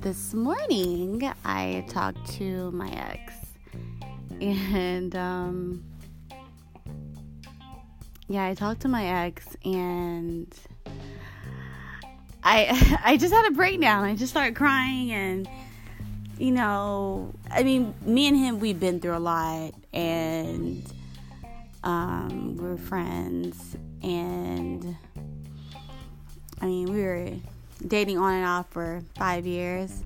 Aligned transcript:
this 0.00 0.34
morning 0.34 1.22
I 1.44 1.84
talked 1.88 2.26
to 2.34 2.70
my 2.72 2.90
ex, 2.90 3.34
and 4.40 5.14
um, 5.16 5.84
yeah, 8.28 8.46
I 8.46 8.54
talked 8.54 8.82
to 8.82 8.88
my 8.88 9.24
ex, 9.26 9.56
and 9.64 10.52
I 12.42 13.00
I 13.04 13.16
just 13.16 13.32
had 13.32 13.46
a 13.46 13.54
breakdown. 13.54 14.04
I 14.04 14.14
just 14.14 14.32
started 14.32 14.54
crying, 14.54 15.12
and 15.12 15.48
you 16.38 16.52
know, 16.52 17.32
I 17.50 17.62
mean, 17.62 17.94
me 18.02 18.28
and 18.28 18.36
him 18.36 18.60
we've 18.60 18.78
been 18.78 19.00
through 19.00 19.16
a 19.16 19.18
lot, 19.18 19.72
and 19.92 20.84
um, 21.84 22.56
we're 22.56 22.76
friends, 22.76 23.76
and 24.02 24.96
I 26.60 26.66
mean, 26.66 26.92
we 26.92 27.02
were 27.02 27.30
dating 27.86 28.18
on 28.18 28.34
and 28.34 28.44
off 28.44 28.70
for 28.70 29.02
five 29.16 29.46
years. 29.46 30.04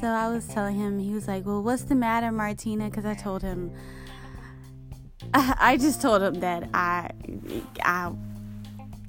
So 0.00 0.06
I 0.06 0.28
was 0.28 0.46
telling 0.46 0.76
him, 0.76 0.98
he 0.98 1.12
was 1.12 1.26
like, 1.26 1.46
Well, 1.46 1.62
what's 1.62 1.82
the 1.82 1.94
matter, 1.94 2.30
Martina? 2.30 2.88
Because 2.90 3.04
I 3.04 3.14
told 3.14 3.42
him, 3.42 3.72
I 5.34 5.76
just 5.76 6.02
told 6.02 6.22
him 6.22 6.34
that 6.40 6.68
I, 6.74 7.10
I, 7.82 8.12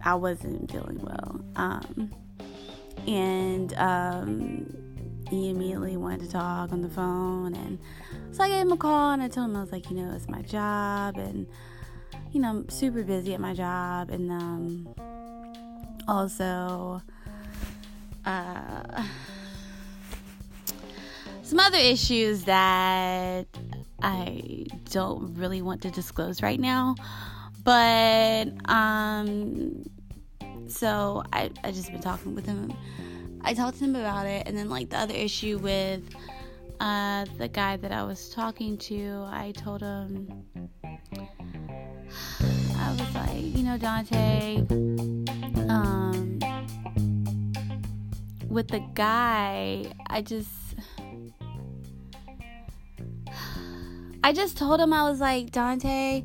I 0.03 0.15
wasn't 0.15 0.71
feeling 0.71 0.99
well. 1.01 1.41
Um, 1.55 2.11
and 3.05 3.73
um, 3.75 4.73
he 5.29 5.49
immediately 5.49 5.97
wanted 5.97 6.21
to 6.21 6.31
talk 6.31 6.71
on 6.71 6.81
the 6.81 6.89
phone. 6.89 7.53
And 7.55 7.79
so 8.31 8.43
I 8.43 8.49
gave 8.49 8.61
him 8.61 8.71
a 8.71 8.77
call 8.77 9.11
and 9.11 9.21
I 9.21 9.27
told 9.27 9.49
him, 9.49 9.57
I 9.57 9.61
was 9.61 9.71
like, 9.71 9.89
You 9.89 9.97
know, 9.97 10.13
it's 10.15 10.29
my 10.29 10.41
job. 10.41 11.17
And, 11.17 11.47
you 12.31 12.39
know, 12.39 12.49
I'm 12.49 12.69
super 12.69 13.03
busy 13.03 13.33
at 13.33 13.41
my 13.41 13.53
job. 13.53 14.09
And 14.09 14.31
um, 14.31 14.95
also, 16.07 17.01
uh, 18.27 19.03
some 21.43 21.59
other 21.59 21.77
issues 21.77 22.43
that 22.43 23.47
I 24.01 24.65
don't 24.91 25.33
really 25.35 25.61
want 25.61 25.81
to 25.83 25.91
disclose 25.91 26.41
right 26.41 26.59
now. 26.59 26.95
But 27.63 28.49
um 28.69 29.83
so 30.67 31.23
I 31.31 31.51
I 31.63 31.71
just 31.71 31.89
been 31.91 32.01
talking 32.01 32.35
with 32.35 32.45
him. 32.45 32.73
I 33.41 33.53
talked 33.53 33.77
to 33.79 33.85
him 33.85 33.95
about 33.95 34.25
it 34.25 34.45
and 34.45 34.57
then 34.57 34.69
like 34.69 34.89
the 34.89 34.97
other 34.97 35.13
issue 35.13 35.57
with 35.57 36.03
uh 36.81 37.25
the 37.37 37.47
guy 37.47 37.77
that 37.77 37.93
I 37.93 38.03
was 38.03 38.29
talking 38.29 38.77
to, 38.89 39.25
I 39.29 39.53
told 39.55 39.81
him 39.81 40.43
I 42.77 42.91
was 42.91 43.15
like, 43.15 43.55
you 43.55 43.63
know, 43.63 43.77
Dante, 43.77 44.65
with 48.57 48.69
the 48.69 48.79
guy, 48.95 49.85
I 50.07 50.23
just 50.23 50.49
I 54.23 54.33
just 54.33 54.57
told 54.57 54.79
him 54.79 54.91
I 54.93 55.07
was 55.07 55.19
like, 55.19 55.51
Dante, 55.51 56.23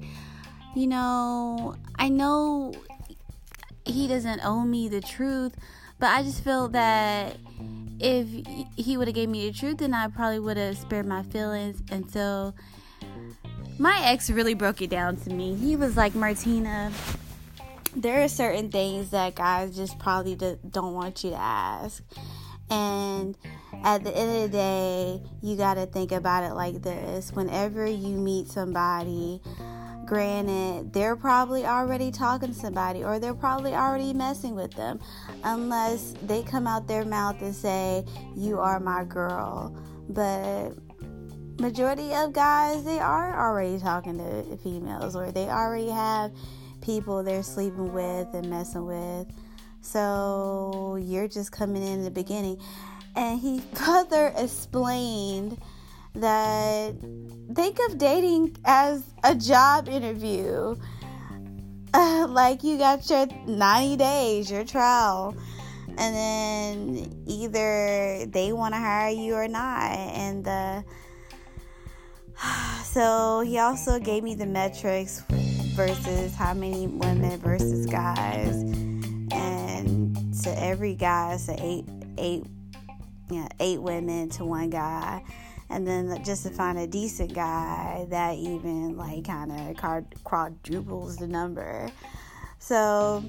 you 0.75 0.87
know, 0.87 1.77
I 1.99 2.09
know 2.09 2.73
he 3.85 4.09
doesn't 4.09 4.41
owe 4.47 4.63
me 4.63 4.89
the 4.89 5.03
truth, 5.03 5.55
but 5.99 6.07
I 6.07 6.23
just 6.23 6.43
feel 6.43 6.69
that 6.69 7.37
if 8.01 8.27
he 8.77 8.97
would 8.97 9.09
have 9.09 9.15
gave 9.15 9.29
me 9.29 9.51
the 9.51 9.53
truth, 9.53 9.77
then 9.77 9.93
I 9.93 10.09
probably 10.09 10.39
would 10.39 10.57
have 10.57 10.79
spared 10.79 11.05
my 11.05 11.23
feelings. 11.25 11.83
And 11.91 12.11
so 12.11 12.55
my 13.79 14.01
ex 14.05 14.31
really 14.31 14.55
broke 14.55 14.81
it 14.81 14.89
down 14.89 15.17
to 15.19 15.31
me. 15.31 15.55
He 15.55 15.77
was 15.77 15.99
like, 15.99 16.15
Martina, 16.15 16.91
there 17.95 18.23
are 18.23 18.29
certain 18.29 18.71
things 18.71 19.11
that 19.11 19.35
guys 19.35 19.77
just 19.77 19.99
probably 19.99 20.37
don't 20.37 20.95
want 20.95 21.25
you 21.25 21.31
to 21.31 21.37
ask. 21.37 22.03
And 22.71 23.37
at 23.85 24.03
the 24.03 24.17
end 24.17 24.45
of 24.45 24.51
the 24.51 24.57
day, 24.57 25.23
you 25.43 25.57
got 25.57 25.75
to 25.75 25.87
think 25.87 26.13
about 26.13 26.45
it 26.45 26.55
like 26.55 26.83
this. 26.83 27.33
Whenever 27.33 27.87
you 27.87 28.17
meet 28.17 28.49
somebody, 28.49 29.43
granted, 30.07 30.93
they're 30.93 31.17
probably 31.17 31.67
already 31.67 32.11
talking 32.11 32.49
to 32.49 32.55
somebody 32.55 33.05
or 33.05 33.19
they're 33.19 33.35
probably 33.35 33.75
already 33.75 34.15
messing 34.15 34.55
with 34.55 34.73
them, 34.73 35.01
unless 35.45 36.15
they 36.23 36.43
come 36.43 36.67
out 36.67 36.89
their 36.89 37.05
mouth 37.05 37.43
and 37.43 37.55
say, 37.55 38.05
You 38.35 38.59
are 38.59 38.81
my 38.81 39.05
girl. 39.05 39.77
But 40.09 40.71
majority 41.61 42.15
of 42.15 42.33
guys, 42.33 42.85
they 42.85 43.01
are 43.01 43.39
already 43.39 43.79
talking 43.79 44.17
to 44.17 44.57
females 44.59 45.15
or 45.15 45.31
they 45.31 45.49
already 45.51 45.91
have 45.91 46.33
people 46.83 47.23
they're 47.23 47.43
sleeping 47.43 47.93
with 47.93 48.35
and 48.35 48.51
messing 48.51 48.87
with. 48.87 49.27
So 49.81 50.99
you're 51.01 51.29
just 51.29 51.53
coming 51.53 51.83
in, 51.83 51.95
in 51.95 52.05
the 52.05 52.11
beginning. 52.11 52.61
And 53.17 53.41
he 53.41 53.61
further 53.75 54.33
explained 54.37 55.59
that 56.15 56.95
think 57.55 57.79
of 57.89 57.99
dating 57.99 58.57
as 58.65 59.03
a 59.25 59.35
job 59.35 59.89
interview. 59.89 60.77
Uh, 61.95 62.27
like 62.31 62.63
you 62.63 62.79
got 62.79 63.09
your 63.09 63.27
90 63.47 63.97
days, 63.97 64.51
your 64.51 64.65
trial, 64.65 65.35
and 65.89 66.15
then 66.15 67.25
either 67.27 68.27
they 68.27 68.53
want 68.53 68.75
to 68.75 68.81
hire 68.81 69.11
you 69.11 69.35
or 69.35 69.49
not. 69.49 69.93
And 69.93 70.45
the 70.45 70.85
so 72.85 73.41
he 73.41 73.59
also 73.59 73.99
gave 73.99 74.23
me 74.23 74.35
the 74.35 74.47
metrics 74.47 75.23
versus 75.73 76.35
how 76.35 76.55
many 76.55 76.87
women 76.87 77.39
versus 77.41 77.87
guys, 77.87 78.63
and 79.33 80.35
to 80.43 80.63
every 80.63 80.95
guy, 80.95 81.35
it's 81.35 81.49
eight, 81.49 81.85
eight, 82.19 82.45
yeah, 83.31 83.49
eight 83.61 83.81
women 83.81 84.29
to 84.29 84.45
one 84.45 84.71
guy, 84.71 85.23
and 85.71 85.87
then 85.87 86.23
just 86.25 86.43
to 86.45 86.51
find 86.51 86.79
a 86.79 86.87
decent 86.87 87.33
guy 87.35 88.07
that 88.11 88.37
even 88.37 88.97
like 88.97 89.25
kind 89.25 89.51
of 89.51 89.77
quadruples 90.25 91.17
the 91.17 91.27
number. 91.27 91.91
So 92.59 93.25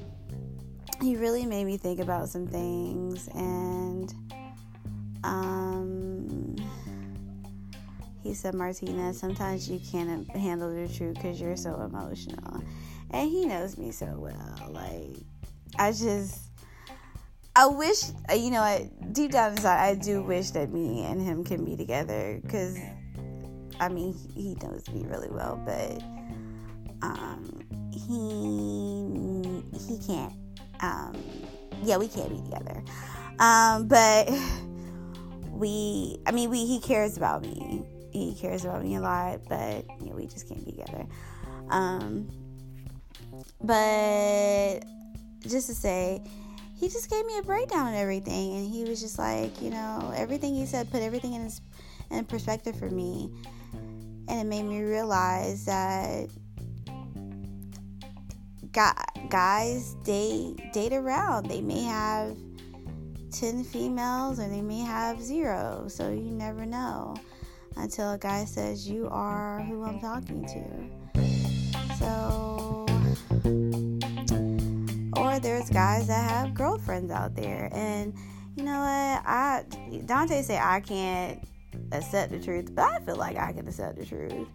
he 1.01 1.15
really 1.15 1.45
made 1.45 1.65
me 1.65 1.77
think 1.77 1.99
about 1.99 2.29
some 2.29 2.47
things, 2.47 3.29
and 3.29 4.13
um 5.23 6.55
he 8.23 8.34
said, 8.34 8.53
Martina, 8.53 9.13
sometimes 9.13 9.69
you 9.69 9.79
can't 9.91 10.29
handle 10.31 10.73
the 10.73 10.91
truth 10.94 11.16
because 11.16 11.41
you're 11.41 11.57
so 11.57 11.81
emotional. 11.81 12.63
And 13.11 13.29
he 13.29 13.45
knows 13.45 13.78
me 13.78 13.91
so 13.91 14.16
well. 14.17 14.72
Like, 14.72 15.17
I 15.78 15.91
just, 15.91 16.39
I 17.53 17.67
wish, 17.67 18.01
you 18.34 18.50
know, 18.50 18.61
I, 18.61 18.89
deep 19.11 19.31
down 19.31 19.51
inside, 19.51 19.85
I 19.85 19.95
do 19.95 20.23
wish 20.23 20.51
that 20.51 20.72
me 20.72 21.03
and 21.03 21.22
him 21.22 21.44
can 21.44 21.66
be 21.66 21.75
together 21.75 22.39
because, 22.41 22.78
I 23.81 23.89
mean, 23.89 24.16
he 24.34 24.55
knows 24.63 24.88
me 24.90 25.05
really 25.05 25.29
well, 25.29 25.61
but 25.66 26.01
um, 27.01 27.59
he 27.91 29.78
he 29.78 30.00
can't. 30.07 30.34
Um, 30.79 31.22
yeah, 31.84 31.97
we 31.97 32.07
can't 32.07 32.29
be 32.29 32.41
together. 32.50 32.81
Um, 33.40 33.88
but 33.90 34.29
we, 35.51 36.19
I 36.25 36.31
mean, 36.31 36.50
we 36.50 36.66
he 36.66 36.79
cares 36.79 37.17
about 37.17 37.41
me 37.41 37.85
he 38.13 38.35
cares 38.35 38.63
about 38.63 38.84
me 38.84 38.96
a 38.96 39.01
lot, 39.01 39.41
but 39.50 39.85
you 40.00 40.09
know, 40.09 40.16
we 40.16 40.28
just 40.28 40.47
can't 40.47 40.63
be 40.63 40.72
together. 40.72 41.06
Um, 41.69 42.29
but 43.62 44.84
just 45.41 45.68
to 45.68 45.75
say, 45.75 46.22
he 46.79 46.90
just 46.90 47.09
gave 47.09 47.25
me 47.25 47.38
a 47.40 47.44
breakdown 47.44 47.88
of 47.88 47.96
everything, 47.96 48.56
and 48.56 48.69
he 48.69 48.84
was 48.84 49.02
just 49.02 49.18
like, 49.18 49.62
you 49.62 49.69
know, 49.69 50.13
everything 50.16 50.53
he 50.53 50.66
said 50.66 50.91
put 50.91 51.02
everything 51.02 51.34
in 51.34 51.44
his 51.44 51.62
in 52.12 52.25
perspective 52.25 52.78
for 52.78 52.90
me, 52.90 53.31
and 54.28 54.40
it 54.40 54.46
made 54.46 54.63
me 54.63 54.81
realize 54.84 55.66
that 55.66 56.29
guys 59.29 59.96
date 60.03 60.72
date 60.73 60.93
around. 60.93 61.47
They 61.47 61.61
may 61.61 61.84
have 61.84 62.37
ten 63.32 63.64
females, 63.64 64.40
or 64.40 64.47
they 64.47 64.61
may 64.61 64.82
have 64.82 65.22
zero, 65.22 65.85
so 65.87 66.09
you 66.09 66.32
never 66.32 66.66
know 66.66 67.16
until 67.75 68.11
a 68.11 68.17
guy 68.17 68.46
says, 68.46 68.87
You 68.87 69.08
are 69.09 69.61
who 69.61 69.84
I'm 69.84 69.99
talking 69.99 70.46
to. 70.47 71.03
So, 71.97 72.85
or 75.16 75.40
there's 75.40 75.70
guys 75.70 76.08
that 76.08 76.29
have 76.29 76.53
girlfriends 76.53 77.11
out 77.11 77.35
there. 77.35 77.70
And 77.72 78.14
you 78.55 78.64
know 78.64 78.79
what? 78.79 79.23
I 79.25 79.64
Dante 80.05 80.41
say 80.41 80.58
I 80.58 80.79
can't 80.81 81.46
accept 81.91 82.31
the 82.31 82.40
truth, 82.40 82.73
but 82.75 82.85
I 82.85 82.99
feel 82.99 83.16
like 83.16 83.37
I 83.37 83.53
can 83.53 83.67
accept 83.67 83.97
the 83.97 84.05
truth. 84.05 84.47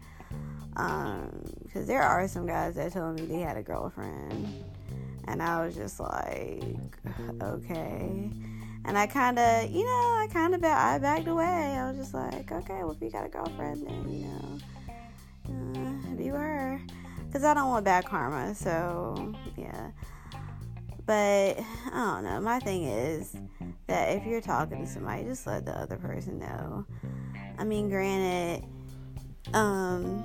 Um, 0.76 1.43
because 1.62 1.87
there 1.87 2.03
are 2.03 2.29
some 2.29 2.47
guys 2.47 2.76
that 2.76 2.93
told 2.93 3.17
me 3.19 3.26
they 3.26 3.41
had 3.41 3.56
a 3.56 3.62
girlfriend, 3.62 4.65
and 5.26 5.43
I 5.43 5.65
was 5.65 5.75
just 5.75 6.00
like, 6.00 6.62
okay. 7.43 8.31
And 8.85 8.97
I 8.97 9.07
kind 9.07 9.39
of, 9.39 9.71
you 9.71 9.85
know, 9.85 9.91
I 9.91 10.29
kind 10.33 10.55
of 10.55 10.65
I 10.65 10.99
backed 10.99 11.29
away. 11.29 11.45
I 11.45 11.91
was 11.91 11.99
just 11.99 12.15
like, 12.15 12.51
okay, 12.51 12.79
well, 12.79 12.93
if 12.93 13.03
you 13.03 13.11
got 13.11 13.27
a 13.27 13.29
girlfriend, 13.29 13.87
then, 13.87 14.09
you 14.11 14.27
know, 14.27 14.59
uh, 15.49 16.17
be 16.17 16.29
her. 16.29 16.81
Because 17.27 17.45
I 17.45 17.55
don't 17.55 17.69
want 17.69 17.85
bad 17.85 18.07
karma. 18.07 18.55
So, 18.55 19.35
yeah. 19.57 19.91
But, 21.05 21.61
I 21.87 21.91
don't 21.93 22.25
know. 22.25 22.41
My 22.41 22.59
thing 22.61 22.85
is, 22.85 23.35
that 23.89 24.17
if 24.17 24.27
you're 24.27 24.41
talking 24.41 24.85
to 24.85 24.87
somebody, 24.87 25.25
just 25.25 25.47
let 25.47 25.65
the 25.65 25.73
other 25.73 25.97
person 25.97 26.39
know. 26.39 26.87
I 27.59 27.65
mean, 27.65 27.89
granted, 27.89 28.69
um, 29.55 30.23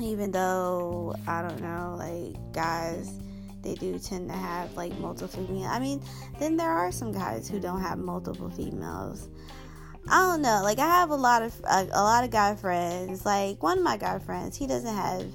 even 0.00 0.32
though 0.32 1.14
I 1.26 1.42
don't 1.42 1.60
know, 1.60 1.94
like 1.96 2.52
guys, 2.52 3.20
they 3.62 3.74
do 3.74 3.98
tend 3.98 4.28
to 4.28 4.36
have 4.36 4.76
like 4.76 4.96
multiple 4.98 5.46
females. 5.46 5.70
I 5.70 5.78
mean, 5.78 6.02
then 6.38 6.56
there 6.56 6.70
are 6.70 6.92
some 6.92 7.12
guys 7.12 7.48
who 7.48 7.60
don't 7.60 7.80
have 7.80 7.98
multiple 7.98 8.50
females. 8.50 9.28
I 10.08 10.20
don't 10.30 10.42
know. 10.42 10.60
Like 10.62 10.78
I 10.78 10.86
have 10.86 11.10
a 11.10 11.16
lot 11.16 11.42
of 11.42 11.54
a, 11.64 11.88
a 11.92 12.02
lot 12.02 12.24
of 12.24 12.30
guy 12.30 12.54
friends. 12.54 13.26
Like 13.26 13.62
one 13.62 13.78
of 13.78 13.84
my 13.84 13.96
guy 13.96 14.18
friends, 14.18 14.56
he 14.56 14.66
doesn't 14.66 14.94
have 14.94 15.26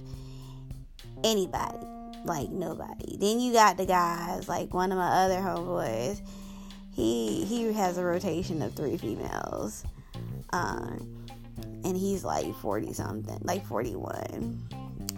anybody. 1.24 1.86
Like 2.26 2.50
nobody. 2.50 3.18
Then 3.18 3.40
you 3.40 3.54
got 3.54 3.78
the 3.78 3.86
guys. 3.86 4.48
Like 4.48 4.74
one 4.74 4.92
of 4.92 4.98
my 4.98 5.26
other 5.26 5.40
homeboys, 5.40 6.22
he 6.92 7.44
he 7.46 7.72
has 7.74 7.98
a 7.98 8.04
rotation 8.04 8.62
of 8.62 8.74
three 8.74 8.98
females. 8.98 9.84
Um, 10.52 11.24
and 11.84 11.98
he's 11.98 12.24
like 12.24 12.54
40 12.56 12.94
something, 12.94 13.40
like 13.42 13.66
41. 13.66 14.62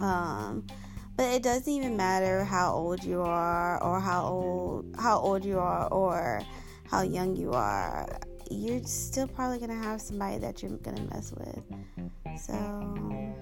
Um, 0.00 0.66
but 1.16 1.26
it 1.32 1.42
doesn't 1.42 1.72
even 1.72 1.96
matter 1.96 2.44
how 2.44 2.74
old 2.74 3.02
you 3.02 3.22
are 3.22 3.82
or 3.82 4.00
how 4.00 4.26
old 4.26 4.94
how 4.98 5.18
old 5.18 5.44
you 5.44 5.58
are 5.58 5.88
or 5.88 6.42
how 6.90 7.02
young 7.02 7.34
you 7.36 7.52
are. 7.52 8.06
You're 8.50 8.82
still 8.84 9.26
probably 9.26 9.58
gonna 9.58 9.74
have 9.82 10.00
somebody 10.00 10.38
that 10.38 10.62
you're 10.62 10.76
gonna 10.78 11.02
mess 11.12 11.32
with. 11.32 11.62
So 12.38 12.52
yeah. 12.52 13.32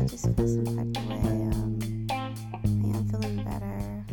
I 0.00 0.04
just 0.06 0.24
feel 0.36 0.48
some 0.48 0.64
type 0.64 0.96
of 0.96 1.08
way. 1.08 1.16
Um, 1.52 2.06
yeah, 2.08 2.96
I'm 2.96 3.08
feeling 3.08 3.44
better. 3.44 4.06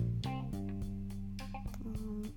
Um, 1.86 2.34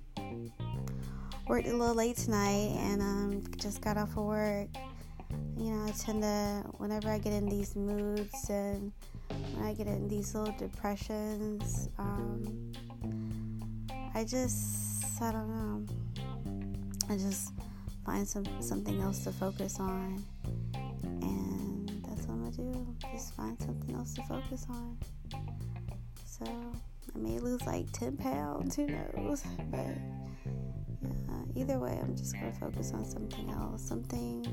worked 1.47 1.67
a 1.67 1.75
little 1.75 1.95
late 1.95 2.17
tonight 2.17 2.75
and 2.77 3.01
um, 3.01 3.43
just 3.57 3.81
got 3.81 3.97
off 3.97 4.11
of 4.11 4.23
work 4.23 4.69
you 5.57 5.71
know, 5.71 5.85
I 5.85 5.91
tend 5.91 6.21
to, 6.23 6.63
whenever 6.77 7.09
I 7.09 7.17
get 7.17 7.33
in 7.33 7.47
these 7.47 7.75
moods 7.75 8.49
and 8.49 8.91
when 9.53 9.65
I 9.65 9.73
get 9.73 9.87
in 9.87 10.07
these 10.07 10.33
little 10.35 10.53
depressions, 10.57 11.89
um, 11.97 12.71
I 14.15 14.23
just, 14.23 15.21
I 15.21 15.31
don't 15.31 15.49
know, 15.49 15.85
I 17.09 17.17
just 17.17 17.51
find 18.05 18.27
some 18.27 18.45
something 18.61 19.01
else 19.01 19.23
to 19.23 19.31
focus 19.31 19.79
on, 19.79 20.23
and 21.21 21.89
that's 22.07 22.27
what 22.27 22.35
I'm 22.35 22.51
gonna 22.51 22.51
do. 22.51 22.95
Just 23.11 23.33
find 23.35 23.59
something 23.61 23.95
else 23.95 24.13
to 24.15 24.23
focus 24.23 24.65
on. 24.69 24.97
So 26.25 26.45
I 26.45 27.17
may 27.17 27.39
lose 27.39 27.61
like 27.65 27.91
10 27.91 28.17
pounds, 28.17 28.75
who 28.75 28.87
knows, 28.87 29.43
but 29.71 29.85
either 31.55 31.79
way, 31.79 31.99
I'm 32.01 32.15
just 32.15 32.33
going 32.33 32.51
to 32.51 32.59
focus 32.59 32.91
on 32.93 33.05
something 33.05 33.49
else, 33.51 33.87
something 33.87 34.43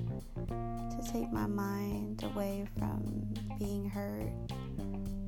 to 0.48 1.12
take 1.12 1.32
my 1.32 1.46
mind 1.46 2.22
away 2.22 2.66
from 2.78 3.34
being 3.58 3.88
hurt. 3.88 4.32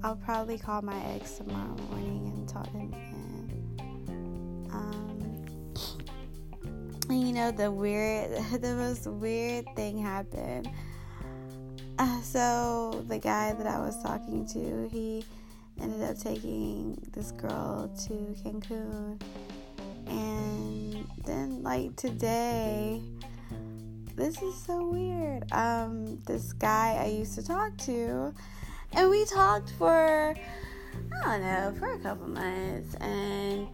I'll 0.02 0.16
probably 0.16 0.58
call 0.58 0.82
my 0.82 1.00
ex 1.14 1.38
tomorrow 1.38 1.76
morning 1.90 2.32
and 2.34 2.48
talk 2.48 2.64
to 2.64 2.78
him 2.78 2.92
again. 2.92 4.68
Um, 4.72 5.44
and 7.08 7.26
you 7.26 7.32
know, 7.32 7.50
the 7.50 7.70
weird, 7.70 8.30
the 8.60 8.74
most 8.74 9.06
weird 9.06 9.64
thing 9.76 9.98
happened. 9.98 10.68
Uh, 11.98 12.20
so, 12.22 13.04
the 13.08 13.18
guy 13.18 13.52
that 13.52 13.66
I 13.66 13.78
was 13.78 14.02
talking 14.02 14.46
to, 14.46 14.88
he 14.90 15.24
ended 15.80 16.02
up 16.02 16.18
taking 16.18 16.98
this 17.12 17.30
girl 17.32 17.88
to 18.06 18.12
Cancun 18.42 19.20
and 20.06 20.91
then 21.24 21.62
like 21.62 21.96
today. 21.96 23.02
This 24.14 24.40
is 24.42 24.54
so 24.54 24.86
weird. 24.88 25.50
Um 25.52 26.20
this 26.26 26.52
guy 26.52 26.98
i 27.00 27.06
used 27.06 27.34
to 27.34 27.42
talk 27.44 27.76
to 27.78 28.32
and 28.92 29.10
we 29.10 29.24
talked 29.24 29.70
for 29.78 30.34
i 31.24 31.24
don't 31.24 31.42
know 31.42 31.74
for 31.78 31.92
a 31.92 31.98
couple 31.98 32.28
months 32.28 32.94
and 32.96 33.66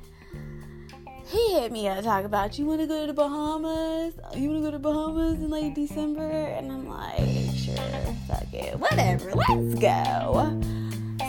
he 1.26 1.52
hit 1.52 1.70
me 1.70 1.88
up 1.88 2.02
talk 2.04 2.24
about 2.24 2.58
you 2.58 2.64
want 2.64 2.80
to 2.80 2.86
go 2.86 3.02
to 3.02 3.08
the 3.08 3.12
bahamas? 3.12 4.14
You 4.34 4.48
want 4.48 4.62
to 4.62 4.64
go 4.64 4.70
to 4.70 4.78
bahamas 4.78 5.34
in 5.34 5.50
like 5.50 5.74
december? 5.74 6.30
And 6.30 6.72
i'm 6.72 6.88
like 6.88 7.54
sure 7.54 7.74
fuck 8.26 8.52
it 8.52 8.78
whatever 8.78 9.32
let's 9.34 9.74
go. 9.74 10.60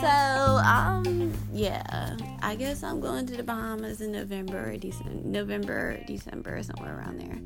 So 0.00 0.06
um 0.06 1.19
yeah 1.60 2.16
i 2.42 2.54
guess 2.54 2.82
i'm 2.82 3.00
going 3.00 3.26
to 3.26 3.36
the 3.36 3.42
bahamas 3.42 4.00
in 4.00 4.10
november 4.12 4.70
or 4.70 4.76
december 4.76 5.12
november 5.24 6.00
december 6.06 6.62
somewhere 6.62 6.98
around 6.98 7.20
there. 7.20 7.38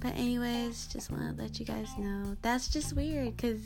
But 0.00 0.14
anyways 0.14 0.86
just 0.86 1.10
want 1.10 1.36
to 1.36 1.42
let 1.42 1.58
you 1.58 1.66
guys 1.66 1.88
know. 1.98 2.36
That's 2.40 2.68
just 2.68 2.94
weird 2.94 3.36
because 3.36 3.60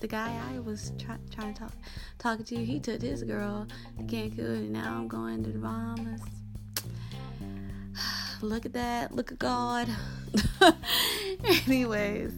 the 0.00 0.08
guy 0.08 0.36
i 0.52 0.58
was 0.58 0.92
try- 0.98 1.16
trying 1.30 1.54
to 1.54 1.60
talk 1.60 1.72
talking 2.18 2.44
to 2.44 2.56
he 2.56 2.80
took 2.80 3.00
his 3.00 3.22
girl 3.22 3.66
to 3.96 4.02
cancun 4.04 4.38
and 4.38 4.72
now 4.72 4.96
i'm 4.96 5.08
going 5.08 5.44
to 5.44 5.50
the 5.50 5.58
bahamas. 5.58 6.20
Look 8.42 8.66
at 8.66 8.72
that 8.72 9.14
look 9.14 9.32
at 9.32 9.38
god. 9.38 9.88
Anyways 11.66 12.32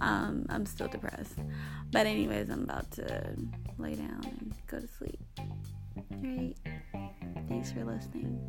um, 0.00 0.46
I'm 0.48 0.66
still 0.66 0.88
depressed. 0.88 1.38
But, 1.90 2.06
anyways, 2.06 2.50
I'm 2.50 2.64
about 2.64 2.90
to 2.92 3.36
lay 3.78 3.94
down 3.94 4.20
and 4.24 4.54
go 4.66 4.80
to 4.80 4.88
sleep. 4.88 5.20
Alright. 6.12 6.56
Thanks 7.48 7.72
for 7.72 7.84
listening. 7.84 8.40